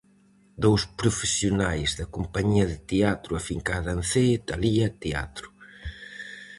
[0.63, 5.47] Dous profesionais da compañía de teatro afincada en Cee, Talía Teatro.